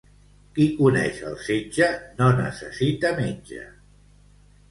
Qui 0.53 0.63
coneix 0.79 1.19
el 1.31 1.35
setge 1.49 1.89
no 2.21 2.31
necessita 2.39 3.11
metge. 3.21 3.67